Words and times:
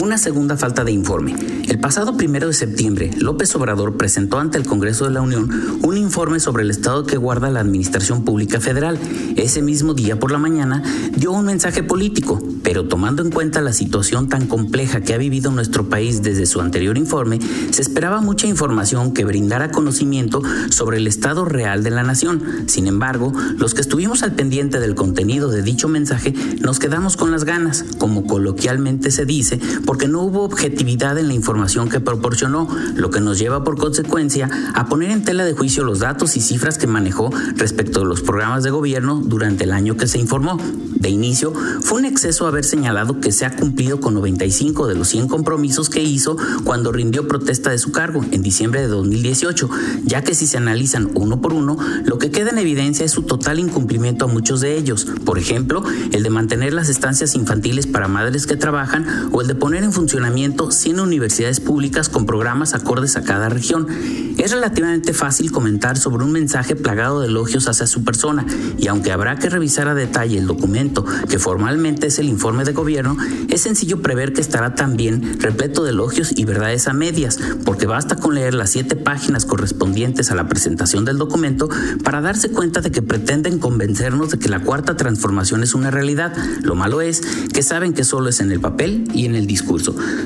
Una 0.00 0.16
segunda 0.16 0.56
falta 0.56 0.82
de 0.82 0.92
informe. 0.92 1.36
El 1.68 1.78
pasado 1.78 2.16
primero 2.16 2.46
de 2.46 2.54
septiembre, 2.54 3.10
López 3.18 3.54
Obrador 3.54 3.98
presentó 3.98 4.38
ante 4.38 4.56
el 4.56 4.66
Congreso 4.66 5.04
de 5.04 5.10
la 5.10 5.20
Unión 5.20 5.78
un 5.82 5.96
informe 5.98 6.40
sobre 6.40 6.62
el 6.62 6.70
estado 6.70 7.04
que 7.04 7.18
guarda 7.18 7.50
la 7.50 7.60
Administración 7.60 8.24
Pública 8.24 8.60
Federal. 8.60 8.98
Ese 9.36 9.60
mismo 9.60 9.92
día 9.92 10.18
por 10.18 10.32
la 10.32 10.38
mañana 10.38 10.82
dio 11.14 11.32
un 11.32 11.44
mensaje 11.44 11.82
político, 11.82 12.42
pero 12.62 12.88
tomando 12.88 13.22
en 13.22 13.30
cuenta 13.30 13.60
la 13.60 13.74
situación 13.74 14.30
tan 14.30 14.46
compleja 14.46 15.02
que 15.02 15.12
ha 15.12 15.18
vivido 15.18 15.50
nuestro 15.50 15.90
país 15.90 16.22
desde 16.22 16.46
su 16.46 16.62
anterior 16.62 16.96
informe, 16.96 17.38
se 17.70 17.82
esperaba 17.82 18.22
mucha 18.22 18.46
información 18.46 19.12
que 19.12 19.26
brindara 19.26 19.70
conocimiento 19.70 20.42
sobre 20.70 20.96
el 20.96 21.06
estado 21.06 21.44
real 21.44 21.84
de 21.84 21.90
la 21.90 22.04
nación. 22.04 22.42
Sin 22.66 22.86
embargo, 22.86 23.34
los 23.58 23.74
que 23.74 23.82
estuvimos 23.82 24.22
al 24.22 24.32
pendiente 24.32 24.80
del 24.80 24.94
contenido 24.94 25.50
de 25.50 25.62
dicho 25.62 25.88
mensaje 25.88 26.34
nos 26.60 26.78
quedamos 26.78 27.18
con 27.18 27.30
las 27.30 27.44
ganas, 27.44 27.84
como 27.98 28.26
coloquialmente 28.26 29.10
se 29.10 29.26
dice, 29.26 29.60
porque 29.90 30.06
no 30.06 30.22
hubo 30.22 30.44
objetividad 30.44 31.18
en 31.18 31.26
la 31.26 31.34
información 31.34 31.88
que 31.88 31.98
proporcionó, 31.98 32.68
lo 32.94 33.10
que 33.10 33.20
nos 33.20 33.40
lleva 33.40 33.64
por 33.64 33.76
consecuencia 33.76 34.48
a 34.72 34.86
poner 34.86 35.10
en 35.10 35.24
tela 35.24 35.44
de 35.44 35.52
juicio 35.52 35.82
los 35.82 35.98
datos 35.98 36.36
y 36.36 36.40
cifras 36.40 36.78
que 36.78 36.86
manejó 36.86 37.30
respecto 37.56 38.02
a 38.02 38.04
los 38.04 38.20
programas 38.20 38.62
de 38.62 38.70
gobierno 38.70 39.20
durante 39.20 39.64
el 39.64 39.72
año 39.72 39.96
que 39.96 40.06
se 40.06 40.20
informó. 40.20 40.60
De 40.94 41.08
inicio, 41.08 41.52
fue 41.80 41.98
un 41.98 42.04
exceso 42.04 42.46
haber 42.46 42.64
señalado 42.64 43.18
que 43.18 43.32
se 43.32 43.44
ha 43.46 43.56
cumplido 43.56 44.00
con 44.00 44.14
95 44.14 44.86
de 44.86 44.94
los 44.94 45.08
100 45.08 45.26
compromisos 45.26 45.90
que 45.90 46.04
hizo 46.04 46.36
cuando 46.62 46.92
rindió 46.92 47.26
protesta 47.26 47.70
de 47.70 47.78
su 47.78 47.90
cargo 47.90 48.24
en 48.30 48.42
diciembre 48.42 48.82
de 48.82 48.86
2018, 48.86 49.68
ya 50.04 50.22
que 50.22 50.36
si 50.36 50.46
se 50.46 50.58
analizan 50.58 51.10
uno 51.14 51.40
por 51.40 51.52
uno, 51.52 51.76
lo 52.04 52.18
que 52.18 52.30
queda 52.30 52.50
en 52.50 52.58
evidencia 52.58 53.04
es 53.04 53.10
su 53.10 53.22
total 53.22 53.58
incumplimiento 53.58 54.26
a 54.26 54.28
muchos 54.28 54.60
de 54.60 54.76
ellos. 54.76 55.08
Por 55.24 55.38
ejemplo, 55.38 55.82
el 56.12 56.22
de 56.22 56.30
mantener 56.30 56.74
las 56.74 56.88
estancias 56.88 57.34
infantiles 57.34 57.88
para 57.88 58.06
madres 58.06 58.46
que 58.46 58.56
trabajan 58.56 59.30
o 59.32 59.40
el 59.40 59.48
de 59.48 59.56
poner 59.56 59.79
en 59.84 59.92
funcionamiento 59.92 60.70
100 60.70 61.00
universidades 61.00 61.60
públicas 61.60 62.08
con 62.08 62.26
programas 62.26 62.74
acordes 62.74 63.16
a 63.16 63.22
cada 63.22 63.48
región. 63.48 63.86
Es 64.38 64.52
relativamente 64.52 65.12
fácil 65.12 65.52
comentar 65.52 65.98
sobre 65.98 66.24
un 66.24 66.32
mensaje 66.32 66.76
plagado 66.76 67.20
de 67.20 67.28
elogios 67.28 67.68
hacia 67.68 67.86
su 67.86 68.04
persona 68.04 68.46
y 68.78 68.88
aunque 68.88 69.12
habrá 69.12 69.38
que 69.38 69.50
revisar 69.50 69.88
a 69.88 69.94
detalle 69.94 70.38
el 70.38 70.46
documento 70.46 71.04
que 71.28 71.38
formalmente 71.38 72.06
es 72.06 72.18
el 72.18 72.28
informe 72.28 72.64
de 72.64 72.72
gobierno, 72.72 73.16
es 73.48 73.60
sencillo 73.60 74.02
prever 74.02 74.32
que 74.32 74.40
estará 74.40 74.74
también 74.74 75.38
repleto 75.40 75.84
de 75.84 75.90
elogios 75.90 76.32
y 76.36 76.44
verdades 76.44 76.88
a 76.88 76.92
medias, 76.92 77.38
porque 77.64 77.86
basta 77.86 78.16
con 78.16 78.34
leer 78.34 78.54
las 78.54 78.70
siete 78.70 78.96
páginas 78.96 79.44
correspondientes 79.44 80.30
a 80.30 80.34
la 80.34 80.48
presentación 80.48 81.04
del 81.04 81.18
documento 81.18 81.68
para 82.02 82.20
darse 82.20 82.50
cuenta 82.50 82.80
de 82.80 82.90
que 82.90 83.02
pretenden 83.02 83.58
convencernos 83.58 84.30
de 84.30 84.38
que 84.38 84.48
la 84.48 84.60
cuarta 84.60 84.96
transformación 84.96 85.62
es 85.62 85.74
una 85.74 85.90
realidad. 85.90 86.34
Lo 86.62 86.74
malo 86.74 87.00
es 87.00 87.20
que 87.52 87.62
saben 87.62 87.92
que 87.92 88.04
solo 88.04 88.28
es 88.28 88.40
en 88.40 88.52
el 88.52 88.60
papel 88.60 89.08
y 89.12 89.26
en 89.26 89.34
el 89.34 89.46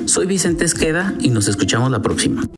Soy 0.07 0.27
Vicente 0.27 0.65
Esqueda 0.65 1.15
y 1.21 1.31
nos 1.31 1.49
escuchamos 1.49 1.91
la 1.91 2.01
próxima. 2.01 2.45